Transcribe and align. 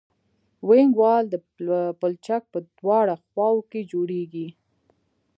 وینګ 0.67 0.91
وال 1.01 1.23
د 1.33 1.35
پلچک 1.99 2.43
په 2.53 2.59
دواړو 2.77 3.15
خواو 3.23 3.57
کې 3.69 3.81
جوړیږي 3.91 4.47